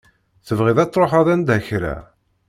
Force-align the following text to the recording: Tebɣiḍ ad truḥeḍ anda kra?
Tebɣiḍ 0.45 0.77
ad 0.79 0.89
truḥeḍ 0.91 1.27
anda 1.33 1.57
kra? 1.67 1.95